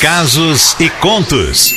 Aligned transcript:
Casos 0.00 0.76
e 0.78 0.90
contos. 0.90 1.72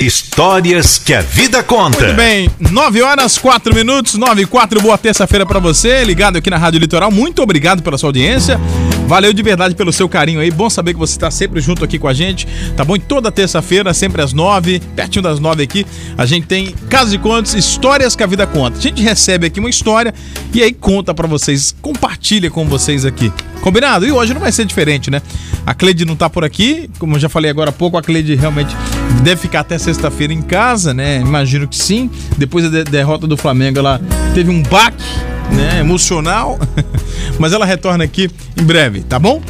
Histórias 0.00 0.96
que 0.96 1.12
a 1.12 1.20
vida 1.20 1.60
conta. 1.60 2.04
Muito 2.04 2.16
bem, 2.16 2.48
9 2.70 3.02
horas 3.02 3.36
4 3.36 3.74
minutos, 3.74 4.14
9 4.14 4.42
e 4.42 4.46
4. 4.46 4.80
Boa 4.80 4.96
terça-feira 4.96 5.44
para 5.44 5.58
você, 5.58 6.04
ligado 6.04 6.36
aqui 6.36 6.48
na 6.48 6.56
Rádio 6.56 6.78
Litoral. 6.78 7.10
Muito 7.10 7.42
obrigado 7.42 7.82
pela 7.82 7.98
sua 7.98 8.10
audiência. 8.10 8.60
Valeu 9.06 9.34
de 9.34 9.42
verdade 9.42 9.74
pelo 9.74 9.92
seu 9.92 10.08
carinho 10.08 10.40
aí. 10.40 10.50
Bom 10.50 10.70
saber 10.70 10.94
que 10.94 10.98
você 10.98 11.12
está 11.12 11.30
sempre 11.30 11.60
junto 11.60 11.84
aqui 11.84 11.98
com 11.98 12.08
a 12.08 12.14
gente. 12.14 12.46
Tá 12.76 12.84
bom? 12.84 12.96
E 12.96 12.98
toda 12.98 13.30
terça-feira, 13.30 13.92
sempre 13.92 14.22
às 14.22 14.32
9, 14.32 14.80
pertinho 14.96 15.22
das 15.22 15.38
9 15.38 15.62
aqui, 15.62 15.86
a 16.16 16.24
gente 16.24 16.46
tem 16.46 16.74
Casos 16.88 17.12
e 17.12 17.18
Contos, 17.18 17.54
histórias 17.54 18.16
que 18.16 18.22
a 18.22 18.26
vida 18.26 18.46
conta. 18.46 18.78
A 18.78 18.80
gente 18.80 19.02
recebe 19.02 19.46
aqui 19.46 19.60
uma 19.60 19.68
história 19.68 20.14
e 20.52 20.62
aí 20.62 20.72
conta 20.72 21.12
para 21.12 21.28
vocês, 21.28 21.74
compartilha 21.82 22.50
com 22.50 22.66
vocês 22.66 23.04
aqui. 23.04 23.30
Combinado? 23.60 24.06
E 24.06 24.12
hoje 24.12 24.32
não 24.32 24.40
vai 24.40 24.52
ser 24.52 24.64
diferente, 24.64 25.10
né? 25.10 25.20
A 25.66 25.74
Cleide 25.74 26.04
não 26.04 26.16
tá 26.16 26.28
por 26.28 26.44
aqui, 26.44 26.90
como 26.98 27.16
eu 27.16 27.20
já 27.20 27.28
falei 27.28 27.50
agora 27.50 27.70
há 27.70 27.72
pouco, 27.72 27.96
a 27.96 28.02
Cleide 28.02 28.34
realmente 28.34 28.74
deve 29.22 29.40
ficar 29.40 29.60
até 29.60 29.78
sexta-feira 29.78 30.32
em 30.32 30.42
casa, 30.42 30.92
né? 30.92 31.20
Imagino 31.20 31.68
que 31.68 31.76
sim. 31.76 32.10
Depois 32.36 32.70
da 32.70 32.82
derrota 32.82 33.26
do 33.26 33.36
Flamengo, 33.36 33.78
ela 33.78 34.00
teve 34.34 34.50
um 34.50 34.62
baque, 34.62 35.04
né? 35.52 35.80
Emocional. 35.80 36.58
Mas 37.38 37.52
ela 37.52 37.64
retorna 37.64 38.04
aqui 38.04 38.30
em 38.56 38.62
breve, 38.62 39.02
tá 39.02 39.18
bom? 39.18 39.42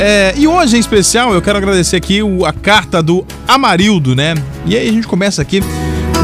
É, 0.00 0.32
e 0.36 0.46
hoje 0.46 0.76
em 0.76 0.80
especial 0.80 1.34
eu 1.34 1.42
quero 1.42 1.58
agradecer 1.58 1.96
aqui 1.96 2.22
o, 2.22 2.46
a 2.46 2.52
carta 2.52 3.02
do 3.02 3.24
Amarildo, 3.46 4.16
né? 4.16 4.34
E 4.64 4.76
aí 4.76 4.88
a 4.88 4.92
gente 4.92 5.06
começa 5.06 5.42
aqui 5.42 5.60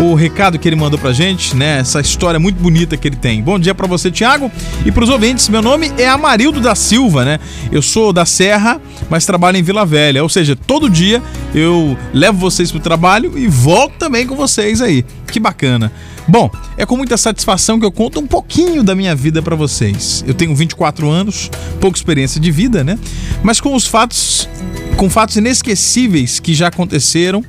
o 0.01 0.15
recado 0.15 0.59
que 0.59 0.69
ele 0.69 0.77
mandou 0.77 0.99
pra 0.99 1.13
gente, 1.13 1.57
né? 1.57 1.79
Essa 1.79 2.01
história 2.01 2.39
muito 2.39 2.61
bonita 2.61 2.97
que 2.97 3.09
ele 3.09 3.17
tem. 3.17 3.43
Bom 3.43 3.59
dia 3.59 3.75
para 3.75 3.87
você, 3.87 4.11
Thiago, 4.11 4.51
e 4.85 4.93
pros 4.93 5.09
ouvintes. 5.09 5.49
Meu 5.49 5.63
nome 5.63 5.91
é 5.97 6.07
Amarildo 6.07 6.61
da 6.61 6.75
Silva, 6.75 7.25
né? 7.25 7.41
Eu 7.73 7.81
sou 7.81 8.13
da 8.13 8.27
Serra, 8.27 8.81
mas 9.09 9.25
trabalho 9.25 9.57
em 9.57 9.63
Vila 9.63 9.87
Velha. 9.87 10.23
Ou 10.23 10.29
seja, 10.29 10.55
todo 10.55 10.91
dia 10.91 11.23
eu 11.55 11.97
levo 12.13 12.39
vocês 12.39 12.71
pro 12.71 12.79
trabalho 12.79 13.39
e 13.39 13.49
volto 13.49 13.95
também 13.99 14.27
com 14.27 14.37
vocês 14.37 14.83
aí. 14.83 15.05
Que 15.31 15.41
bacana. 15.41 15.91
Bom, 16.29 16.51
é 16.77 16.85
com 16.85 16.97
muita 16.97 17.17
satisfação 17.17 17.79
que 17.79 17.87
eu 17.87 17.93
conto 17.93 18.21
um 18.21 18.27
pouquinho 18.27 18.83
da 18.83 18.95
minha 18.95 19.15
vida 19.15 19.41
para 19.41 19.57
vocês. 19.57 20.23
Eu 20.27 20.35
tenho 20.35 20.55
24 20.55 21.09
anos, 21.09 21.51
pouca 21.81 21.97
experiência 21.97 22.41
de 22.41 22.51
vida, 22.51 22.85
né? 22.85 22.99
Mas 23.43 23.61
com 23.61 23.75
os 23.75 23.87
fatos, 23.87 24.49
com 24.97 25.09
fatos 25.09 25.37
inesquecíveis 25.37 26.39
que 26.39 26.53
já 26.53 26.69
aconteceram 26.69 27.43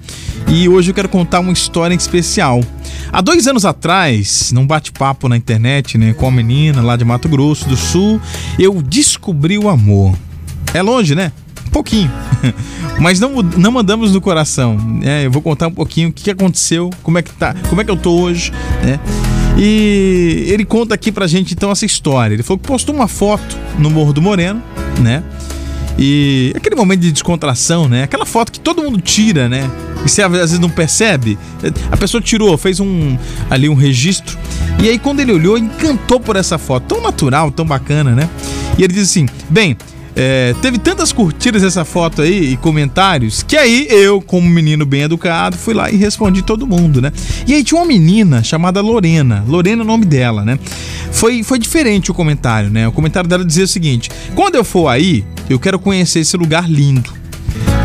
e 0.47 0.69
hoje 0.69 0.91
eu 0.91 0.95
quero 0.95 1.09
contar 1.09 1.39
uma 1.39 1.51
história 1.51 1.93
especial. 1.93 2.61
Há 3.11 3.21
dois 3.21 3.47
anos 3.47 3.65
atrás, 3.65 4.51
num 4.51 4.65
bate-papo 4.65 5.27
na 5.27 5.35
internet, 5.35 5.97
né, 5.97 6.13
com 6.13 6.25
uma 6.27 6.31
menina 6.31 6.81
lá 6.81 6.95
de 6.95 7.03
Mato 7.03 7.27
Grosso 7.27 7.67
do 7.67 7.75
Sul, 7.75 8.19
eu 8.57 8.81
descobri 8.81 9.57
o 9.57 9.69
amor. 9.69 10.15
É 10.73 10.81
longe, 10.81 11.15
né? 11.15 11.31
Um 11.67 11.69
pouquinho. 11.69 12.11
Mas 12.99 13.19
não, 13.19 13.41
não 13.41 13.71
mandamos 13.71 14.13
no 14.13 14.21
coração. 14.21 14.77
Né? 14.77 15.25
Eu 15.25 15.31
vou 15.31 15.41
contar 15.41 15.67
um 15.67 15.73
pouquinho 15.73 16.09
o 16.09 16.13
que 16.13 16.31
aconteceu, 16.31 16.89
como 17.03 17.17
é 17.17 17.21
que 17.21 17.31
tá, 17.31 17.53
como 17.69 17.81
é 17.81 17.83
que 17.83 17.91
eu 17.91 17.97
tô 17.97 18.11
hoje, 18.19 18.51
né? 18.83 18.99
E 19.57 20.45
ele 20.47 20.63
conta 20.63 20.93
aqui 20.93 21.11
pra 21.11 21.25
gente 21.25 21.53
então 21.53 21.71
essa 21.71 21.85
história. 21.85 22.35
Ele 22.35 22.43
falou 22.43 22.59
que 22.59 22.67
postou 22.67 22.93
uma 22.93 23.07
foto 23.07 23.57
no 23.79 23.89
Morro 23.89 24.13
do 24.13 24.21
Moreno, 24.21 24.61
né? 25.01 25.23
E 25.97 26.53
aquele 26.55 26.75
momento 26.75 26.99
de 26.99 27.11
descontração, 27.11 27.89
né? 27.89 28.03
Aquela 28.03 28.25
foto 28.25 28.51
que 28.51 28.59
todo 28.59 28.83
mundo 28.83 29.01
tira, 29.01 29.49
né? 29.49 29.69
E 30.05 30.09
você 30.09 30.21
às 30.21 30.31
vezes 30.31 30.59
não 30.59 30.69
percebe. 30.69 31.37
A 31.91 31.97
pessoa 31.97 32.21
tirou, 32.21 32.57
fez 32.57 32.79
um 32.79 33.17
ali 33.49 33.67
um 33.67 33.75
registro. 33.75 34.37
E 34.81 34.89
aí 34.89 34.99
quando 34.99 35.19
ele 35.19 35.31
olhou, 35.31 35.57
encantou 35.57 36.19
por 36.19 36.35
essa 36.35 36.57
foto. 36.57 36.85
Tão 36.87 37.01
natural, 37.01 37.51
tão 37.51 37.65
bacana, 37.65 38.15
né? 38.15 38.29
E 38.77 38.83
ele 38.83 38.93
diz 38.93 39.09
assim: 39.09 39.25
bem, 39.49 39.75
é, 40.19 40.55
teve 40.63 40.79
tantas 40.79 41.11
curtidas 41.11 41.63
essa 41.63 41.85
foto 41.85 42.23
aí 42.23 42.53
e 42.53 42.57
comentários 42.57 43.43
que 43.43 43.55
aí 43.55 43.85
eu, 43.87 44.19
como 44.19 44.49
menino 44.49 44.83
bem 44.83 45.03
educado, 45.03 45.55
fui 45.55 45.75
lá 45.75 45.91
e 45.91 45.95
respondi 45.95 46.41
todo 46.41 46.65
mundo, 46.65 46.99
né? 46.99 47.11
E 47.45 47.53
aí 47.53 47.63
tinha 47.63 47.79
uma 47.79 47.85
menina 47.85 48.41
chamada 48.41 48.81
Lorena. 48.81 49.45
Lorena 49.47 49.83
é 49.83 49.85
o 49.85 49.87
nome 49.87 50.05
dela, 50.05 50.43
né? 50.43 50.57
Foi, 51.11 51.43
foi 51.43 51.59
diferente 51.59 52.09
o 52.09 52.15
comentário, 52.15 52.71
né? 52.71 52.87
O 52.87 52.91
comentário 52.91 53.29
dela 53.29 53.45
dizia 53.45 53.65
o 53.65 53.67
seguinte: 53.67 54.09
quando 54.33 54.55
eu 54.55 54.63
for 54.63 54.87
aí, 54.87 55.23
eu 55.47 55.59
quero 55.59 55.77
conhecer 55.77 56.21
esse 56.21 56.35
lugar 56.35 56.67
lindo. 56.67 57.16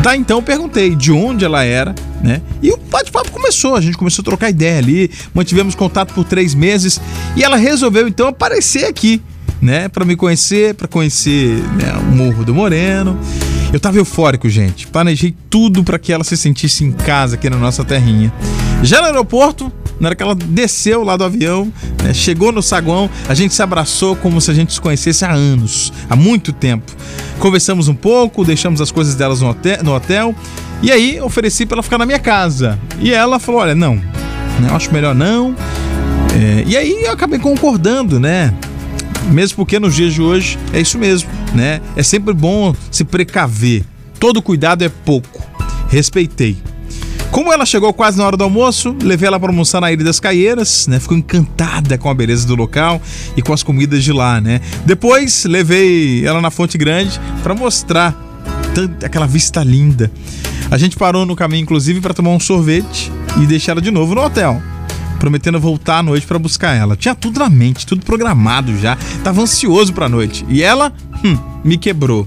Tá, 0.02 0.16
então 0.16 0.38
eu 0.38 0.42
perguntei 0.42 0.96
de 0.96 1.12
onde 1.12 1.44
ela 1.44 1.62
era, 1.62 1.94
né? 2.24 2.42
E 2.60 2.72
o 2.72 2.76
bate-papo 2.76 3.30
começou, 3.30 3.76
a 3.76 3.80
gente 3.80 3.96
começou 3.96 4.22
a 4.22 4.24
trocar 4.24 4.50
ideia 4.50 4.78
ali, 4.78 5.08
mantivemos 5.32 5.76
contato 5.76 6.12
por 6.12 6.24
três 6.24 6.54
meses 6.54 7.00
e 7.36 7.44
ela 7.44 7.56
resolveu 7.56 8.08
então 8.08 8.26
aparecer 8.26 8.86
aqui, 8.86 9.22
né? 9.60 9.88
Para 9.88 10.04
me 10.04 10.16
conhecer, 10.16 10.74
para 10.74 10.88
conhecer 10.88 11.50
né, 11.76 11.94
o 12.00 12.16
Morro 12.16 12.44
do 12.44 12.52
Moreno. 12.52 13.16
Eu 13.72 13.78
tava 13.78 13.96
eufórico, 13.96 14.48
gente. 14.48 14.88
Planejei 14.88 15.34
tudo 15.48 15.84
para 15.84 16.00
que 16.00 16.12
ela 16.12 16.24
se 16.24 16.36
sentisse 16.36 16.84
em 16.84 16.90
casa 16.90 17.36
aqui 17.36 17.48
na 17.48 17.56
nossa 17.56 17.84
terrinha. 17.84 18.32
Já 18.82 19.00
no 19.00 19.06
aeroporto, 19.06 19.72
na 20.00 20.08
hora 20.08 20.14
que 20.14 20.22
ela 20.22 20.34
desceu 20.34 21.02
lá 21.04 21.16
do 21.16 21.24
avião, 21.24 21.72
né, 22.02 22.12
chegou 22.12 22.52
no 22.52 22.62
saguão, 22.62 23.08
a 23.28 23.34
gente 23.34 23.54
se 23.54 23.62
abraçou 23.62 24.16
como 24.16 24.40
se 24.40 24.50
a 24.50 24.54
gente 24.54 24.72
se 24.72 24.80
conhecesse 24.80 25.24
há 25.24 25.32
anos, 25.32 25.92
há 26.08 26.16
muito 26.16 26.52
tempo. 26.52 26.92
Conversamos 27.38 27.88
um 27.88 27.94
pouco, 27.94 28.44
deixamos 28.44 28.80
as 28.80 28.90
coisas 28.90 29.14
delas 29.14 29.40
no 29.40 29.50
hotel, 29.50 29.82
no 29.82 29.94
hotel 29.94 30.34
e 30.82 30.90
aí 30.90 31.20
ofereci 31.20 31.64
para 31.64 31.76
ela 31.76 31.82
ficar 31.82 31.98
na 31.98 32.06
minha 32.06 32.18
casa. 32.18 32.78
E 33.00 33.12
ela 33.12 33.38
falou: 33.38 33.60
Olha, 33.60 33.74
não, 33.74 33.94
né, 33.94 34.68
eu 34.68 34.74
acho 34.74 34.92
melhor 34.92 35.14
não. 35.14 35.54
É, 36.34 36.64
e 36.66 36.76
aí 36.76 37.04
eu 37.04 37.12
acabei 37.12 37.38
concordando, 37.38 38.18
né? 38.18 38.52
Mesmo 39.30 39.56
porque 39.56 39.78
nos 39.78 39.94
dias 39.94 40.14
de 40.14 40.20
hoje 40.20 40.58
é 40.72 40.80
isso 40.80 40.98
mesmo, 40.98 41.28
né? 41.54 41.80
É 41.94 42.02
sempre 42.02 42.34
bom 42.34 42.74
se 42.90 43.04
precaver. 43.04 43.84
Todo 44.18 44.42
cuidado 44.42 44.82
é 44.82 44.88
pouco. 44.88 45.42
Respeitei. 45.88 46.56
Como 47.32 47.50
ela 47.50 47.64
chegou 47.64 47.94
quase 47.94 48.18
na 48.18 48.26
hora 48.26 48.36
do 48.36 48.44
almoço, 48.44 48.94
levei 49.02 49.26
ela 49.26 49.40
para 49.40 49.48
almoçar 49.48 49.80
na 49.80 49.90
Ilha 49.90 50.04
das 50.04 50.20
Caieiras, 50.20 50.86
né? 50.86 51.00
Ficou 51.00 51.16
encantada 51.16 51.96
com 51.96 52.10
a 52.10 52.14
beleza 52.14 52.46
do 52.46 52.54
local 52.54 53.00
e 53.34 53.40
com 53.40 53.54
as 53.54 53.62
comidas 53.62 54.04
de 54.04 54.12
lá, 54.12 54.38
né? 54.38 54.60
Depois 54.84 55.46
levei 55.46 56.26
ela 56.26 56.42
na 56.42 56.50
Fonte 56.50 56.76
Grande 56.76 57.18
para 57.42 57.54
mostrar 57.54 58.14
aquela 59.02 59.26
vista 59.26 59.64
linda. 59.64 60.12
A 60.70 60.76
gente 60.76 60.94
parou 60.94 61.24
no 61.24 61.34
caminho, 61.34 61.62
inclusive, 61.62 62.02
para 62.02 62.12
tomar 62.12 62.30
um 62.30 62.40
sorvete 62.40 63.10
e 63.42 63.46
deixar 63.46 63.72
ela 63.72 63.80
de 63.80 63.90
novo 63.90 64.14
no 64.14 64.22
hotel 64.22 64.60
prometendo 65.18 65.60
voltar 65.60 65.98
à 65.98 66.02
noite 66.02 66.26
para 66.26 66.36
buscar 66.36 66.74
ela. 66.74 66.96
Tinha 66.96 67.14
tudo 67.14 67.38
na 67.38 67.48
mente, 67.48 67.86
tudo 67.86 68.04
programado 68.04 68.76
já. 68.76 68.98
Tava 69.22 69.40
ansioso 69.40 69.92
para 69.92 70.06
a 70.06 70.08
noite. 70.08 70.44
E 70.48 70.64
ela, 70.64 70.92
hum, 71.24 71.38
me 71.62 71.78
quebrou. 71.78 72.26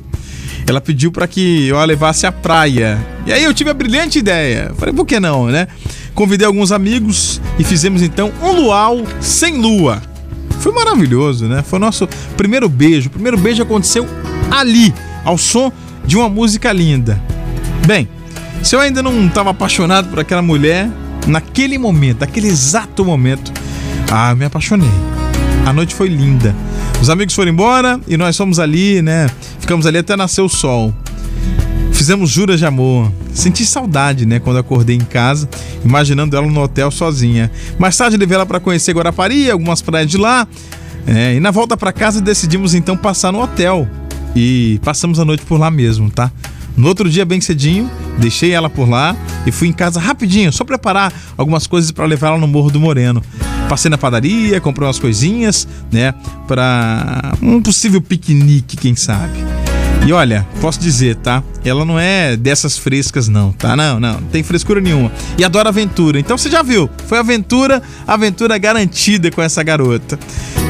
Ela 0.68 0.82
pediu 0.82 1.12
para 1.12 1.28
que 1.28 1.68
eu 1.68 1.78
a 1.78 1.86
levasse 1.86 2.26
à 2.26 2.32
praia. 2.32 2.98
E 3.26 3.32
aí 3.32 3.44
eu 3.44 3.54
tive 3.54 3.70
a 3.70 3.74
brilhante 3.74 4.20
ideia. 4.20 4.72
Falei, 4.78 4.94
por 4.94 5.06
que 5.06 5.20
não, 5.20 5.48
né? 5.48 5.68
Convidei 6.14 6.48
alguns 6.48 6.72
amigos 6.72 7.42
e 7.60 7.64
fizemos 7.64 8.02
então 8.02 8.32
um 8.42 8.52
luau 8.52 9.04
sem 9.20 9.58
lua. 9.58 10.02
Foi 10.60 10.72
maravilhoso, 10.72 11.46
né? 11.46 11.62
Foi 11.62 11.78
o 11.78 11.80
nosso 11.80 12.08
primeiro 12.36 12.68
beijo. 12.68 13.08
O 13.08 13.12
primeiro 13.12 13.38
beijo 13.38 13.62
aconteceu 13.62 14.08
ali, 14.50 14.94
ao 15.24 15.38
som 15.38 15.72
de 16.06 16.18
uma 16.18 16.30
música 16.30 16.72
linda. 16.72 17.22
Bem, 17.86 18.08
se 18.64 18.76
eu 18.76 18.80
ainda 18.80 19.04
não 19.04 19.28
estava 19.28 19.52
apaixonado 19.52 20.10
por 20.10 20.20
aquela 20.20 20.42
mulher, 20.42 20.90
naquele 21.28 21.78
momento, 21.78 22.22
naquele 22.22 22.48
exato 22.48 23.06
momento, 23.06 23.52
ah, 24.12 24.34
me 24.34 24.46
apaixonei. 24.46 24.90
A 25.66 25.74
noite 25.74 25.94
foi 25.94 26.08
linda. 26.08 26.56
Os 27.02 27.10
amigos 27.10 27.36
foram 27.36 27.52
embora 27.52 28.00
e 28.08 28.18
nós 28.18 28.36
fomos 28.36 28.60
ali, 28.60 29.02
né? 29.02 29.30
Ficamos 29.60 29.86
ali 29.86 29.98
até 29.98 30.16
nascer 30.16 30.42
o 30.42 30.50
sol. 30.50 30.94
Fizemos 31.92 32.30
juras 32.30 32.60
de 32.60 32.66
amor. 32.66 33.12
Senti 33.34 33.66
saudade, 33.66 34.26
né, 34.26 34.40
quando 34.40 34.58
acordei 34.58 34.96
em 34.96 35.00
casa, 35.00 35.48
imaginando 35.84 36.36
ela 36.36 36.48
no 36.48 36.62
hotel 36.62 36.90
sozinha. 36.92 37.52
Mais 37.78 37.96
tarde 37.96 38.18
levei 38.18 38.36
ela 38.36 38.46
para 38.46 38.60
conhecer 38.60 38.94
Guarapari, 38.94 39.50
algumas 39.50 39.82
praias 39.82 40.10
de 40.10 40.18
lá. 40.18 40.48
É, 41.08 41.36
e 41.36 41.40
na 41.40 41.52
volta 41.52 41.78
para 41.78 41.92
casa 41.92 42.22
decidimos 42.22 42.74
então 42.74 42.98
passar 42.98 43.32
no 43.32 43.42
hotel. 43.42 43.88
E 44.36 44.80
passamos 44.84 45.20
a 45.20 45.26
noite 45.26 45.44
por 45.46 45.60
lá 45.60 45.72
mesmo, 45.72 46.10
tá? 46.10 46.32
No 46.76 46.88
outro 46.88 47.10
dia, 47.10 47.26
bem 47.26 47.40
cedinho, 47.40 47.90
deixei 48.18 48.52
ela 48.52 48.70
por 48.70 48.90
lá 48.90 49.16
e 49.46 49.52
fui 49.52 49.70
em 49.70 49.74
casa 49.74 50.00
rapidinho, 50.00 50.52
só 50.52 50.66
preparar 50.66 51.14
algumas 51.38 51.66
coisas 51.66 51.92
para 51.92 52.06
levar 52.06 52.28
ela 52.28 52.38
no 52.38 52.48
Morro 52.48 52.70
do 52.70 52.80
Moreno. 52.80 53.24
Passei 53.70 53.90
na 53.90 53.98
padaria, 53.98 54.62
comprei 54.62 54.88
umas 54.88 55.00
coisinhas, 55.00 55.68
né, 55.92 56.14
para 56.48 57.34
um 57.42 57.62
possível 57.62 58.02
piquenique, 58.02 58.78
quem 58.78 58.96
sabe. 58.96 59.44
E 60.06 60.14
olha, 60.14 60.46
posso 60.62 60.80
dizer, 60.80 61.16
tá? 61.16 61.44
Ela 61.64 61.84
não 61.84 62.00
é 62.00 62.38
dessas 62.38 62.78
frescas, 62.78 63.28
não, 63.28 63.52
tá? 63.52 63.76
Não, 63.76 64.00
não, 64.00 64.22
não 64.22 64.28
tem 64.28 64.44
frescura 64.44 64.80
nenhuma. 64.80 65.12
E 65.36 65.44
adora 65.44 65.70
aventura. 65.70 66.20
Então 66.20 66.38
você 66.38 66.48
já 66.48 66.62
viu, 66.62 66.88
foi 67.08 67.18
aventura, 67.18 67.82
aventura 68.06 68.56
garantida 68.60 69.32
com 69.32 69.42
essa 69.42 69.64
garota. 69.64 70.20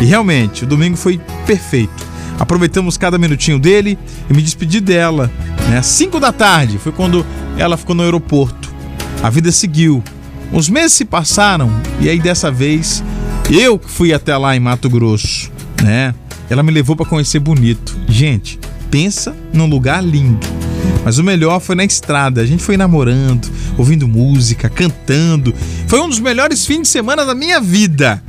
E 0.01 0.05
realmente, 0.05 0.63
o 0.63 0.67
domingo 0.67 0.95
foi 0.95 1.19
perfeito. 1.45 2.15
Aproveitamos 2.39 2.97
cada 2.97 3.17
minutinho 3.17 3.59
dele 3.59 3.99
e 4.29 4.33
me 4.33 4.41
despedi 4.41 4.79
dela. 4.79 5.29
Né? 5.69 5.81
5 5.81 6.17
da 6.17 6.31
tarde 6.31 6.77
foi 6.77 6.93
quando 6.93 7.25
ela 7.57 7.75
ficou 7.75 7.93
no 7.93 8.03
aeroporto. 8.03 8.73
A 9.21 9.29
vida 9.29 9.51
seguiu. 9.51 10.01
Os 10.51 10.69
meses 10.69 10.93
se 10.93 11.05
passaram 11.05 11.71
e 11.99 12.09
aí 12.09 12.19
dessa 12.19 12.51
vez 12.51 13.03
eu 13.49 13.79
fui 13.83 14.13
até 14.13 14.35
lá 14.37 14.55
em 14.55 14.59
Mato 14.59 14.89
Grosso, 14.89 15.51
né? 15.83 16.13
Ela 16.49 16.63
me 16.63 16.71
levou 16.71 16.95
para 16.95 17.05
conhecer 17.05 17.39
Bonito. 17.39 17.97
Gente, 18.07 18.59
pensa 18.89 19.35
num 19.51 19.65
lugar 19.65 20.03
lindo. 20.03 20.45
Mas 21.03 21.17
o 21.17 21.23
melhor 21.23 21.59
foi 21.59 21.75
na 21.75 21.83
estrada. 21.83 22.41
A 22.41 22.45
gente 22.45 22.63
foi 22.63 22.77
namorando, 22.77 23.47
ouvindo 23.77 24.07
música, 24.07 24.69
cantando. 24.69 25.53
Foi 25.87 25.99
um 25.99 26.09
dos 26.09 26.19
melhores 26.19 26.65
fins 26.65 26.83
de 26.83 26.87
semana 26.87 27.25
da 27.25 27.35
minha 27.35 27.59
vida. 27.59 28.21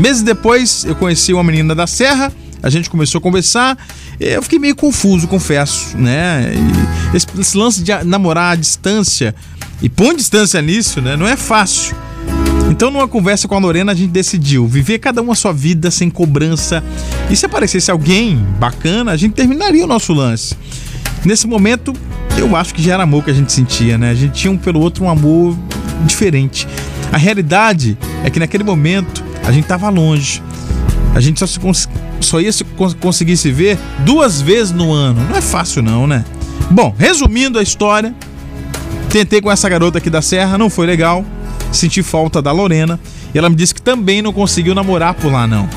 Meses 0.00 0.22
depois, 0.22 0.84
eu 0.84 0.94
conheci 0.94 1.32
uma 1.34 1.44
menina 1.44 1.74
da 1.74 1.86
Serra, 1.86 2.32
a 2.62 2.70
gente 2.70 2.90
começou 2.90 3.18
a 3.18 3.22
conversar. 3.22 3.78
Eu 4.18 4.42
fiquei 4.42 4.58
meio 4.58 4.76
confuso, 4.76 5.26
confesso, 5.26 5.96
né? 5.96 6.52
Esse, 7.14 7.26
esse 7.38 7.56
lance 7.56 7.82
de 7.82 7.92
namorar 8.04 8.52
à 8.52 8.56
distância 8.56 9.34
e 9.82 9.88
pôr 9.88 10.14
distância 10.14 10.60
nisso, 10.60 11.00
né? 11.00 11.16
Não 11.16 11.26
é 11.26 11.36
fácil. 11.36 11.96
Então, 12.70 12.90
numa 12.90 13.08
conversa 13.08 13.48
com 13.48 13.54
a 13.54 13.58
Lorena, 13.58 13.92
a 13.92 13.94
gente 13.94 14.10
decidiu 14.10 14.66
viver 14.66 14.98
cada 14.98 15.20
uma 15.20 15.32
a 15.32 15.36
sua 15.36 15.52
vida 15.52 15.90
sem 15.90 16.08
cobrança. 16.08 16.84
E 17.28 17.34
se 17.34 17.44
aparecesse 17.44 17.90
alguém 17.90 18.36
bacana, 18.58 19.10
a 19.10 19.16
gente 19.16 19.32
terminaria 19.32 19.84
o 19.84 19.88
nosso 19.88 20.12
lance. 20.12 20.54
Nesse 21.24 21.46
momento, 21.46 21.92
eu 22.38 22.54
acho 22.54 22.72
que 22.72 22.82
já 22.82 22.94
era 22.94 23.02
amor 23.02 23.24
que 23.24 23.30
a 23.30 23.34
gente 23.34 23.52
sentia, 23.52 23.98
né? 23.98 24.10
A 24.10 24.14
gente 24.14 24.32
tinha 24.32 24.52
um 24.52 24.56
pelo 24.56 24.80
outro 24.80 25.04
um 25.04 25.10
amor 25.10 25.58
diferente. 26.06 26.66
A 27.12 27.16
realidade 27.16 27.98
é 28.24 28.30
que 28.30 28.38
naquele 28.38 28.62
momento 28.62 29.24
a 29.44 29.50
gente 29.50 29.64
estava 29.64 29.88
longe. 29.88 30.42
A 31.14 31.20
gente 31.20 31.40
só, 31.40 31.46
se, 31.46 31.58
só 32.20 32.40
ia 32.40 32.52
se, 32.52 32.64
conseguir 33.00 33.36
se 33.36 33.50
ver 33.50 33.78
duas 34.00 34.40
vezes 34.40 34.72
no 34.72 34.92
ano. 34.92 35.20
Não 35.28 35.36
é 35.36 35.40
fácil, 35.40 35.82
não, 35.82 36.06
né? 36.06 36.24
Bom, 36.70 36.94
resumindo 36.96 37.58
a 37.58 37.62
história, 37.62 38.14
tentei 39.08 39.40
com 39.40 39.50
essa 39.50 39.68
garota 39.68 39.98
aqui 39.98 40.10
da 40.10 40.22
Serra, 40.22 40.56
não 40.56 40.70
foi 40.70 40.86
legal. 40.86 41.24
Senti 41.72 42.02
falta 42.02 42.42
da 42.42 42.52
Lorena 42.52 42.98
e 43.34 43.38
ela 43.38 43.48
me 43.48 43.56
disse 43.56 43.74
que 43.74 43.82
também 43.82 44.22
não 44.22 44.32
conseguiu 44.32 44.74
namorar 44.74 45.14
por 45.14 45.32
lá, 45.32 45.46
não. 45.46 45.68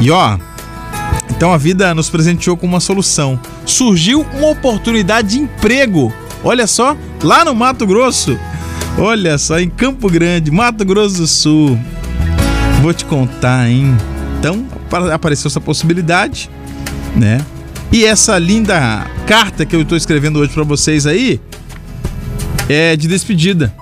E 0.00 0.10
ó, 0.10 0.38
então 1.30 1.52
a 1.52 1.58
vida 1.58 1.94
nos 1.94 2.08
presenteou 2.08 2.56
com 2.56 2.66
uma 2.66 2.80
solução. 2.80 3.38
Surgiu 3.64 4.26
uma 4.34 4.48
oportunidade 4.48 5.28
de 5.28 5.38
emprego. 5.38 6.12
Olha 6.42 6.66
só, 6.66 6.96
lá 7.22 7.44
no 7.44 7.54
Mato 7.54 7.86
Grosso. 7.86 8.38
Olha 8.98 9.36
só, 9.36 9.58
em 9.58 9.68
Campo 9.68 10.08
Grande, 10.08 10.50
Mato 10.50 10.84
Grosso 10.84 11.18
do 11.18 11.26
Sul. 11.26 11.78
Vou 12.80 12.94
te 12.94 13.04
contar, 13.04 13.68
hein? 13.68 13.96
Então, 14.38 14.64
apareceu 15.12 15.48
essa 15.48 15.60
possibilidade, 15.60 16.50
né? 17.14 17.44
E 17.92 18.04
essa 18.04 18.38
linda 18.38 19.06
carta 19.26 19.64
que 19.64 19.74
eu 19.74 19.82
estou 19.82 19.96
escrevendo 19.96 20.38
hoje 20.38 20.52
para 20.52 20.64
vocês 20.64 21.06
aí 21.06 21.40
é 22.68 22.96
de 22.96 23.08
despedida. 23.08 23.74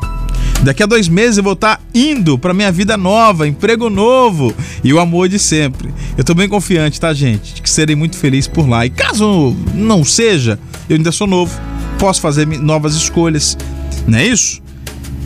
Daqui 0.62 0.82
a 0.82 0.86
dois 0.86 1.08
meses 1.08 1.36
eu 1.36 1.44
vou 1.44 1.52
estar 1.52 1.76
tá 1.76 1.82
indo 1.94 2.38
para 2.38 2.54
minha 2.54 2.72
vida 2.72 2.96
nova, 2.96 3.46
emprego 3.46 3.90
novo 3.90 4.54
e 4.82 4.92
o 4.94 4.98
amor 4.98 5.28
de 5.28 5.38
sempre. 5.38 5.88
Eu 6.16 6.22
estou 6.22 6.34
bem 6.34 6.48
confiante, 6.48 6.98
tá, 6.98 7.12
gente? 7.12 7.54
De 7.54 7.62
que 7.62 7.68
serei 7.68 7.94
muito 7.94 8.16
feliz 8.16 8.46
por 8.46 8.68
lá. 8.68 8.86
E 8.86 8.90
caso 8.90 9.54
não 9.74 10.04
seja, 10.04 10.58
eu 10.88 10.96
ainda 10.96 11.12
sou 11.12 11.26
novo, 11.26 11.58
posso 11.98 12.20
fazer 12.20 12.46
novas 12.46 12.94
escolhas, 12.94 13.58
não 14.06 14.18
é 14.18 14.26
isso? 14.26 14.63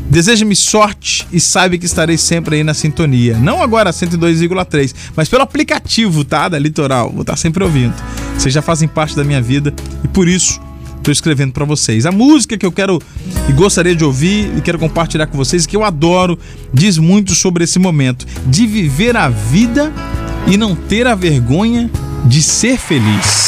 Deseje-me 0.08 0.56
sorte 0.56 1.26
e 1.30 1.38
saiba 1.38 1.76
que 1.76 1.86
estarei 1.86 2.16
sempre 2.16 2.56
aí 2.56 2.64
na 2.64 2.74
sintonia. 2.74 3.36
Não 3.36 3.62
agora 3.62 3.90
102,3, 3.90 4.94
mas 5.14 5.28
pelo 5.28 5.42
aplicativo, 5.42 6.24
tá? 6.24 6.48
Da 6.48 6.58
Litoral. 6.58 7.10
Vou 7.10 7.20
estar 7.20 7.36
sempre 7.36 7.62
ouvindo. 7.62 7.94
Vocês 8.36 8.54
já 8.54 8.62
fazem 8.62 8.88
parte 8.88 9.14
da 9.14 9.22
minha 9.22 9.42
vida 9.42 9.74
e 10.02 10.08
por 10.08 10.26
isso 10.26 10.60
estou 10.96 11.12
escrevendo 11.12 11.52
para 11.52 11.64
vocês. 11.64 12.06
A 12.06 12.12
música 12.12 12.56
que 12.56 12.64
eu 12.64 12.72
quero 12.72 13.00
e 13.48 13.52
gostaria 13.52 13.94
de 13.94 14.04
ouvir 14.04 14.50
e 14.56 14.60
quero 14.60 14.78
compartilhar 14.78 15.26
com 15.26 15.36
vocês, 15.36 15.66
que 15.66 15.76
eu 15.76 15.84
adoro, 15.84 16.38
diz 16.72 16.98
muito 16.98 17.34
sobre 17.34 17.64
esse 17.64 17.78
momento 17.78 18.26
de 18.46 18.66
viver 18.66 19.16
a 19.16 19.28
vida 19.28 19.92
e 20.46 20.56
não 20.56 20.74
ter 20.74 21.06
a 21.06 21.14
vergonha 21.14 21.90
de 22.24 22.42
ser 22.42 22.78
feliz. 22.78 23.47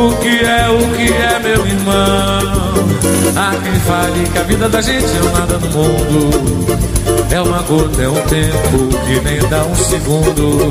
O 0.00 0.16
que 0.16 0.28
é, 0.28 0.66
o 0.70 0.78
que 0.96 1.12
é, 1.12 1.38
meu 1.40 1.66
irmão? 1.66 2.74
Há 3.36 3.50
quem 3.62 3.74
fale 3.80 4.26
que 4.30 4.38
a 4.38 4.42
vida 4.44 4.66
da 4.66 4.80
gente 4.80 5.04
é 5.04 5.38
nada 5.38 5.58
no 5.58 5.68
mundo. 5.68 7.19
É 7.32 7.40
uma 7.40 7.62
gota, 7.62 8.02
é 8.02 8.08
um 8.08 8.20
tempo 8.22 8.88
que 9.06 9.20
nem 9.20 9.38
dá 9.48 9.62
um 9.62 9.74
segundo. 9.74 10.68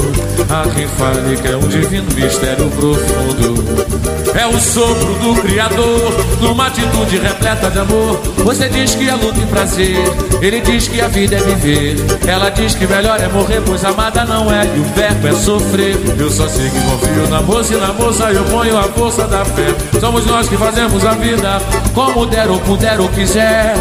Há 0.50 0.67
quem 0.75 0.88
fale 0.88 1.38
que 1.38 1.47
é 1.47 1.56
um 1.56 1.67
divino 1.67 2.07
mistério 2.13 2.69
profundo. 2.71 4.19
É 4.38 4.45
o 4.45 4.59
sopro 4.59 5.13
do 5.15 5.41
Criador, 5.41 6.13
numa 6.41 6.67
atitude 6.67 7.17
repleta 7.17 7.69
de 7.71 7.79
amor. 7.79 8.19
Você 8.38 8.69
diz 8.69 8.94
que 8.94 9.09
é 9.09 9.13
luta 9.13 9.39
e 9.39 9.45
prazer, 9.47 9.97
ele 10.41 10.61
diz 10.61 10.88
que 10.88 11.01
a 11.01 11.07
vida 11.07 11.35
é 11.35 11.39
viver. 11.39 11.95
Ela 12.27 12.50
diz 12.50 12.75
que 12.75 12.85
melhor 12.85 13.19
é 13.19 13.27
morrer, 13.27 13.61
pois 13.65 13.83
amada 13.83 14.23
não 14.25 14.51
é, 14.53 14.65
e 14.65 14.79
o 14.79 14.83
verbo 14.95 15.27
é 15.27 15.33
sofrer. 15.33 15.97
Eu 16.17 16.29
só 16.29 16.47
sei 16.47 16.69
que 16.69 16.79
confio 16.81 17.27
na 17.29 17.41
moça 17.41 17.73
e 17.73 17.77
na 17.77 17.94
moça 17.94 18.31
eu 18.31 18.44
ponho 18.45 18.77
a 18.77 18.83
força 18.83 19.25
da 19.27 19.44
fé. 19.45 19.73
Somos 20.00 20.25
nós 20.25 20.47
que 20.47 20.57
fazemos 20.57 21.06
a 21.06 21.13
vida 21.13 21.61
como 21.94 22.25
der 22.25 22.50
ou 22.50 22.59
puder 22.59 23.00
ou 23.00 23.07
quiser. 23.09 23.75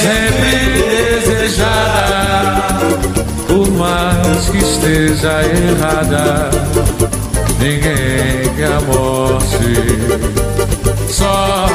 Sempre 0.00 0.84
desejada 1.24 1.93
por 1.93 1.93
mais 3.84 4.48
que 4.48 4.58
esteja 4.58 5.42
errada, 5.42 6.48
ninguém 7.58 8.48
quer 8.56 8.72
a 8.72 8.80
morte, 8.80 9.74
só 11.10 11.68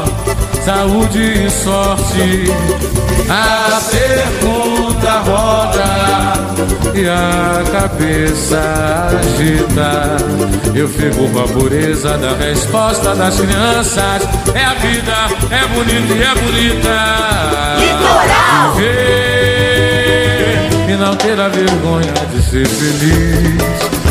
saúde 0.66 1.46
e 1.46 1.52
sorte. 1.52 2.52
A 3.30 3.80
pergunta 3.92 5.20
roda 5.20 6.34
e 6.96 7.08
a 7.08 7.64
cabeça 7.72 8.60
agita. 9.20 10.18
Eu 10.74 10.88
fico 10.88 11.30
com 11.30 11.40
a 11.40 11.48
pureza 11.48 12.18
da 12.18 12.34
resposta 12.34 13.14
das 13.16 13.40
crianças. 13.40 14.24
É 14.56 14.66
a 14.66 14.74
vida, 14.74 15.14
é 15.52 15.68
bonita 15.68 16.14
e 16.14 16.24
é 16.24 16.36
bonita. 16.36 16.96
Litoral! 17.78 18.74
Viver 18.76 19.59
e 20.90 20.96
não 20.96 21.16
ter 21.16 21.40
a 21.40 21.48
vergonha 21.50 22.12
de 22.34 22.42
ser 22.42 22.68
feliz. 22.68 23.62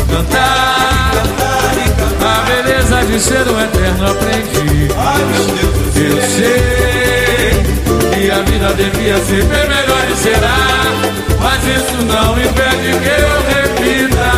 Cantar, 0.09 1.11
cantar 1.13 1.75
e 1.75 1.89
cantar. 1.89 2.39
A 2.39 2.43
beleza 2.45 3.03
de 3.05 3.19
ser 3.19 3.45
um 3.49 3.59
eterno 3.59 4.09
aprendiz. 4.09 4.89
Ai, 4.97 5.21
meu 5.25 5.43
Deus 5.43 5.75
do 5.93 5.99
Eu 5.99 6.21
sei 6.21 7.51
que 8.13 8.31
a 8.31 8.39
vida 8.43 8.73
devia 8.75 9.17
ser 9.17 9.43
bem 9.43 9.67
melhor 9.67 10.07
e 10.09 10.15
será. 10.15 10.55
Mas 11.41 11.61
isso 11.65 11.97
não 12.05 12.39
impede 12.39 12.97
que 13.03 13.09
eu 13.09 13.29
repita. 13.49 14.31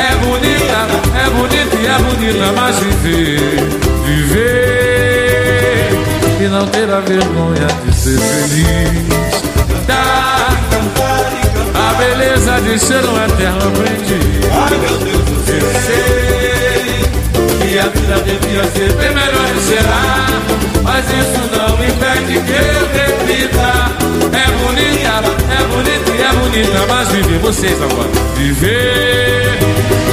É 0.00 0.10
bonita, 0.24 0.80
é 1.20 1.28
bonita 1.28 1.76
e 1.76 1.86
é 1.86 1.98
bonita, 1.98 2.52
mas 2.56 2.78
viver, 2.78 3.60
viver 4.06 5.24
e 6.40 6.48
não 6.48 6.66
ter 6.66 6.90
a 6.90 7.00
vergonha 7.00 7.66
de 7.84 7.94
ser 7.94 8.18
feliz. 8.18 9.42
Cantar. 9.68 10.33
A 11.94 11.96
beleza 11.96 12.60
de 12.60 12.78
ser 12.78 13.04
um 13.04 13.24
eterno 13.24 13.68
aprendiz. 13.68 14.50
Ai, 14.52 14.78
meu 14.78 14.98
Deus 14.98 15.24
do 15.24 15.34
Eu 15.52 15.60
céu. 15.60 15.82
sei 15.86 17.68
que 17.68 17.78
a 17.78 17.82
vida 17.88 18.16
devia 18.24 18.64
ser 18.64 18.92
bem 18.94 19.10
melhor 19.10 19.48
e 19.56 19.60
será, 19.60 20.26
mas 20.82 21.04
isso 21.06 21.40
não 21.52 21.74
impede 21.84 22.40
que 22.40 22.52
eu 22.52 22.84
repita. 22.92 23.70
É 24.32 24.46
bonita, 24.58 25.14
é 25.50 25.64
bonita 25.68 26.10
e 26.10 26.22
é 26.22 26.32
bonita, 26.32 26.86
mas 26.88 27.08
viver 27.08 27.38
vocês 27.38 27.80
agora. 27.80 28.10
Viver. 28.36 30.03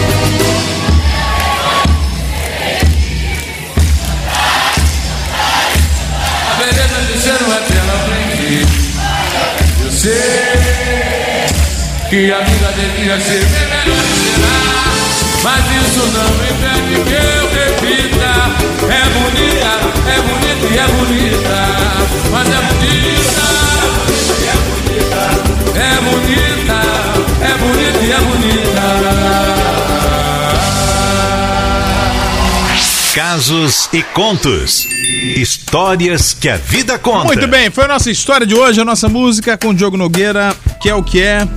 Que 12.11 12.29
a 12.29 12.39
vida 12.41 12.73
devia 12.73 13.17
ser 13.21 13.39
melhor 13.39 14.03
será, 14.03 14.83
mas 15.43 15.63
isso 15.81 16.03
não 16.11 16.29
impede 16.43 16.99
que 17.07 17.15
eu 17.15 17.47
repita. 17.55 18.33
É 18.91 19.03
bonita, 19.15 19.71
é 20.09 20.19
bonita 20.19 20.67
e 20.67 20.77
é 20.77 20.87
bonita, 20.87 21.57
mas 22.29 22.47
é 22.49 22.59
bonita. 22.67 23.45
É 25.73 25.95
bonita, 26.01 26.79
é 27.39 27.53
bonita 27.57 28.01
e 28.03 28.11
é 28.11 28.19
bonita. 28.19 28.85
Casos 33.15 33.87
e 33.93 34.03
contos. 34.03 34.85
Histórias 35.37 36.33
que 36.33 36.49
a 36.49 36.57
vida 36.57 36.99
conta. 36.99 37.27
Muito 37.27 37.47
bem, 37.47 37.71
foi 37.71 37.85
a 37.85 37.87
nossa 37.87 38.11
história 38.11 38.45
de 38.45 38.53
hoje, 38.53 38.81
a 38.81 38.85
nossa 38.85 39.07
música 39.07 39.57
com 39.57 39.69
o 39.69 39.73
Diogo 39.73 39.95
Nogueira, 39.95 40.53
que 40.81 40.89
é 40.89 40.95
o 40.95 41.01
que 41.01 41.21
é. 41.21 41.47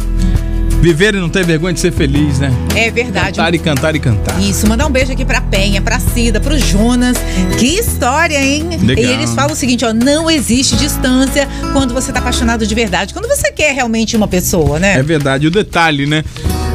Viver 0.85 1.14
e 1.14 1.19
não 1.19 1.31
ter 1.31 1.47
vergonha 1.47 1.73
de 1.73 1.81
ser 1.81 1.91
feliz, 1.93 2.38
né? 2.41 2.53
É 2.76 2.91
verdade. 2.91 3.38
Cantar 3.38 3.55
e 3.55 3.59
cantar 3.59 3.97
e 3.97 3.99
cantar. 3.99 4.38
Isso, 4.38 4.69
mandar 4.69 4.87
um 4.87 4.91
beijo 4.91 5.11
aqui 5.11 5.25
pra 5.25 5.41
Penha, 5.41 5.81
pra 5.81 5.99
Cida, 5.99 6.38
pro 6.41 6.59
Jonas. 6.59 7.17
Que 7.59 7.64
história, 7.79 8.37
hein? 8.38 8.69
Legal. 8.83 9.03
E 9.03 9.09
eles 9.14 9.33
falam 9.33 9.55
o 9.55 9.57
seguinte, 9.57 9.83
ó, 9.83 9.95
não 9.95 10.31
existe 10.31 10.76
distância 10.76 11.49
quando 11.73 11.95
você 11.95 12.12
tá 12.12 12.19
apaixonado 12.19 12.67
de 12.67 12.75
verdade, 12.75 13.14
quando 13.14 13.26
você 13.26 13.50
quer 13.50 13.73
realmente 13.75 14.14
uma 14.14 14.29
pessoa, 14.29 14.79
né? 14.79 14.99
É 14.99 15.03
verdade, 15.03 15.47
o 15.47 15.50
detalhe, 15.50 16.05
né? 16.05 16.23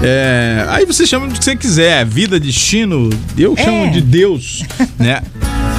É, 0.01 0.65
aí 0.69 0.87
você 0.87 1.05
chama 1.05 1.27
do 1.27 1.37
que 1.37 1.45
você 1.45 1.55
quiser, 1.55 2.03
vida, 2.03 2.39
destino, 2.39 3.11
eu 3.37 3.53
É. 3.55 3.63
chamo 3.63 3.91
de 3.91 4.01
Deus, 4.01 4.63
né? 4.97 5.21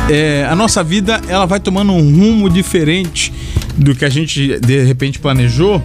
É, 0.08 0.46
a 0.48 0.54
nossa 0.54 0.84
vida, 0.84 1.20
ela 1.28 1.46
vai 1.46 1.58
tomando 1.58 1.92
um 1.92 1.98
rumo 2.00 2.48
diferente 2.48 3.32
do 3.76 3.92
que 3.92 4.04
a 4.04 4.08
gente 4.08 4.56
de 4.60 4.84
repente 4.84 5.18
planejou, 5.18 5.82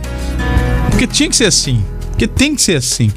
porque 0.92 1.08
tinha 1.08 1.28
que 1.28 1.36
ser 1.36 1.46
assim, 1.46 1.84
porque 2.16 2.28
tem 2.28 2.56
que 2.56 2.62
ser 2.62 2.78
assim. 2.78 3.12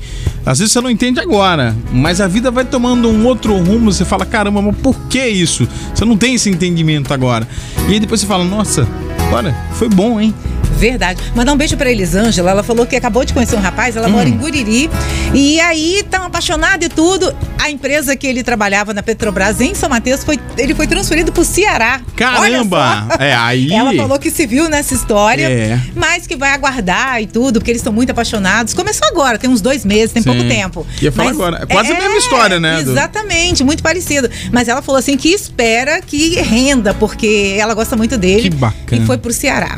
Às 0.44 0.58
vezes 0.58 0.72
você 0.72 0.80
não 0.80 0.90
entende 0.90 1.20
agora, 1.20 1.74
mas 1.92 2.20
a 2.20 2.26
vida 2.26 2.50
vai 2.50 2.64
tomando 2.64 3.08
um 3.08 3.24
outro 3.26 3.56
rumo, 3.56 3.92
você 3.92 4.04
fala, 4.04 4.26
caramba, 4.26 4.60
mas 4.60 4.76
por 4.76 4.98
que 5.08 5.24
isso? 5.24 5.68
Você 5.94 6.04
não 6.04 6.16
tem 6.16 6.34
esse 6.34 6.50
entendimento 6.50 7.14
agora. 7.14 7.46
E 7.88 7.92
aí 7.92 8.00
depois 8.00 8.20
você 8.20 8.26
fala, 8.26 8.44
nossa, 8.44 8.88
olha, 9.32 9.56
foi 9.74 9.88
bom, 9.88 10.20
hein? 10.20 10.34
Verdade. 10.76 11.20
Mandar 11.34 11.52
um 11.52 11.56
beijo 11.56 11.76
pra 11.76 11.90
Elisângela. 11.90 12.50
Ela 12.50 12.62
falou 12.62 12.86
que 12.86 12.94
acabou 12.96 13.24
de 13.24 13.32
conhecer 13.32 13.56
um 13.56 13.60
rapaz, 13.60 13.96
ela 13.96 14.08
mora 14.08 14.28
em 14.28 14.32
Hum. 14.32 14.38
Guriri. 14.38 14.88
E 15.34 15.60
aí, 15.60 16.04
tão 16.10 16.24
apaixonada 16.24 16.84
e 16.84 16.88
tudo. 16.88 17.34
A 17.58 17.70
empresa 17.70 18.14
que 18.16 18.26
ele 18.26 18.42
trabalhava 18.42 18.94
na 18.94 19.02
Petrobras 19.02 19.60
em 19.60 19.74
São 19.74 19.88
Mateus, 19.88 20.22
foi, 20.24 20.38
ele 20.56 20.74
foi 20.74 20.86
transferido 20.86 21.32
pro 21.32 21.44
Ceará. 21.44 22.00
Caramba! 22.16 23.08
É, 23.18 23.34
aí. 23.34 23.72
Ela 23.72 23.92
falou 23.94 24.18
que 24.18 24.30
se 24.30 24.46
viu 24.46 24.68
nessa 24.68 24.94
história, 24.94 25.48
É. 25.48 25.80
mas 25.94 26.26
que 26.26 26.36
vai 26.36 26.50
aguardar 26.50 27.20
e 27.20 27.26
tudo, 27.26 27.58
porque 27.60 27.70
eles 27.72 27.80
estão 27.80 27.92
muito 27.92 28.10
apaixonados. 28.10 28.72
Começou 28.74 29.06
agora, 29.08 29.38
tem 29.38 29.50
uns 29.50 29.60
dois 29.60 29.84
meses, 29.84 30.12
tem 30.12 30.22
Sim. 30.22 30.28
pouco 30.32 30.48
tempo. 30.48 30.86
Ia 31.02 31.10
falar 31.12 31.30
agora. 31.30 31.58
É 31.62 31.66
quase 31.66 31.92
a 31.92 31.94
mesma 31.98 32.16
história, 32.18 32.60
né, 32.60 32.82
do- 32.82 32.92
Exatamente, 32.92 33.64
muito 33.64 33.82
parecido. 33.82 34.30
Mas 34.52 34.68
ela 34.68 34.80
falou 34.82 34.98
assim 34.98 35.16
que 35.16 35.28
espera 35.30 36.00
que 36.00 36.36
renda, 36.40 36.94
porque 36.94 37.56
ela 37.58 37.74
gosta 37.74 37.96
muito 37.96 38.16
dele. 38.16 38.42
Que 38.42 38.50
bacana. 38.50 39.02
E 39.02 39.06
foi 39.06 39.18
pro 39.18 39.32
Ceará. 39.32 39.76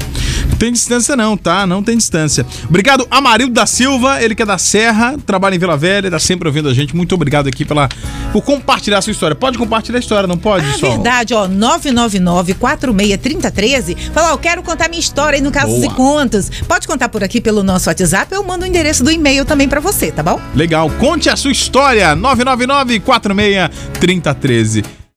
Não 0.60 0.66
tem 0.66 0.72
distância 0.74 1.16
não, 1.16 1.38
tá? 1.38 1.66
Não 1.66 1.82
tem 1.82 1.96
distância. 1.96 2.44
Obrigado, 2.68 3.06
Amarildo 3.10 3.54
da 3.54 3.64
Silva, 3.64 4.22
ele 4.22 4.34
que 4.34 4.42
é 4.42 4.44
da 4.44 4.58
Serra, 4.58 5.16
trabalha 5.24 5.54
em 5.54 5.58
Vila 5.58 5.74
Velha, 5.74 6.10
tá 6.10 6.18
sempre 6.18 6.46
ouvindo 6.48 6.68
a 6.68 6.74
gente. 6.74 6.94
Muito 6.94 7.14
obrigado 7.14 7.46
aqui 7.46 7.64
pela, 7.64 7.88
por 8.30 8.42
compartilhar 8.42 8.98
a 8.98 9.00
sua 9.00 9.10
história. 9.12 9.34
Pode 9.34 9.56
compartilhar 9.56 9.96
a 9.96 10.00
história, 10.00 10.26
não 10.26 10.36
pode, 10.36 10.66
Ah, 10.66 10.74
Sol? 10.78 10.90
verdade, 10.90 11.32
ó, 11.32 11.48
999-463013. 11.48 13.96
Fala, 14.12 14.28
ó, 14.28 14.32
eu 14.34 14.38
quero 14.38 14.62
contar 14.62 14.90
minha 14.90 15.00
história 15.00 15.38
aí 15.38 15.42
no 15.42 15.50
Casos 15.50 15.76
Boa. 15.80 15.86
e 15.86 15.90
Contos. 15.96 16.50
Pode 16.68 16.86
contar 16.86 17.08
por 17.08 17.24
aqui 17.24 17.40
pelo 17.40 17.62
nosso 17.62 17.88
WhatsApp, 17.88 18.30
eu 18.34 18.44
mando 18.44 18.66
o 18.66 18.68
endereço 18.68 19.02
do 19.02 19.10
e-mail 19.10 19.46
também 19.46 19.66
pra 19.66 19.80
você, 19.80 20.12
tá 20.12 20.22
bom? 20.22 20.38
Legal, 20.54 20.90
conte 20.98 21.30
a 21.30 21.36
sua 21.36 21.52
história, 21.52 22.14
999 22.14 23.00
46 23.00 23.70
3013. 23.98 24.99